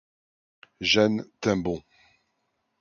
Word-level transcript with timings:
Jeanne 0.81 1.27
tint 1.41 1.57
bon. 1.57 1.79